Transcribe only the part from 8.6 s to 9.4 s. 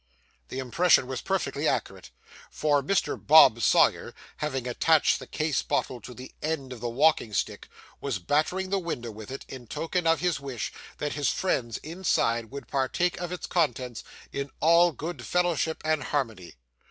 the window with